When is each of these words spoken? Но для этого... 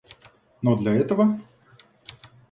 Но 0.63 0.75
для 0.75 0.93
этого... 0.95 1.39